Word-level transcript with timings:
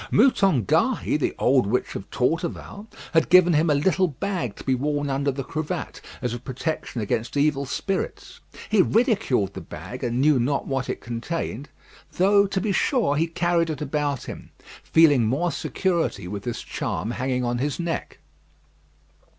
Moutonne 0.09 0.63
Gahy, 0.65 1.15
the 1.15 1.35
old 1.37 1.67
witch 1.67 1.93
of 1.93 2.09
Torteval, 2.09 2.87
had 3.13 3.29
given 3.29 3.53
him 3.53 3.69
a 3.69 3.75
little 3.75 4.07
bag 4.07 4.55
to 4.55 4.63
be 4.63 4.73
worn 4.73 5.11
under 5.11 5.31
the 5.31 5.43
cravat, 5.43 6.01
as 6.23 6.33
a 6.33 6.39
protection 6.39 7.01
against 7.01 7.37
evil 7.37 7.67
spirits: 7.67 8.39
he 8.67 8.81
ridiculed 8.81 9.53
the 9.53 9.61
bag, 9.61 10.03
and 10.03 10.19
knew 10.19 10.39
not 10.39 10.65
what 10.65 10.89
it 10.89 11.01
contained, 11.01 11.69
though, 12.13 12.47
to 12.47 12.59
be 12.59 12.71
sure, 12.71 13.15
he 13.15 13.27
carried 13.27 13.69
it 13.69 13.79
about 13.79 14.23
him, 14.23 14.49
feeling 14.81 15.27
more 15.27 15.51
security 15.51 16.27
with 16.27 16.41
this 16.45 16.63
charm 16.63 17.11
hanging 17.11 17.45
on 17.45 17.59
his 17.59 17.79
neck. 17.79 18.17